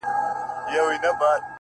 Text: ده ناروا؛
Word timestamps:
ده 0.71 0.79
ناروا؛ 1.03 1.41